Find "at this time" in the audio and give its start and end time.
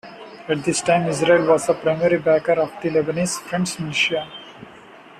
0.49-1.07